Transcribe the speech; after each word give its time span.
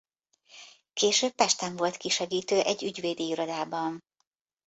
Később 0.93 1.31
Pesten 1.31 1.75
volt 1.75 1.97
kisegítő 1.97 2.59
egy 2.61 2.83
ügyvédi 2.83 3.27
irodában. 3.27 4.03